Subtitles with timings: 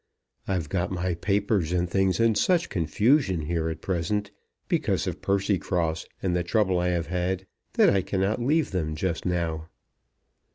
[0.47, 4.31] "I've got my papers and things in such confusion here at present,
[4.67, 9.27] because of Percycross and the trouble I have had, that I cannot leave them just
[9.27, 9.69] now."